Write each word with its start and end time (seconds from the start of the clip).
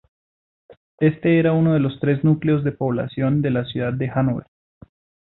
Este 0.99 1.37
era 1.37 1.53
uno 1.53 1.75
de 1.75 1.79
los 1.79 1.99
tres 1.99 2.23
núcleos 2.23 2.63
de 2.63 2.71
población 2.71 3.43
de 3.43 3.51
la 3.51 3.65
ciudad 3.65 3.93
de 3.93 4.09
Hannover. 4.09 4.47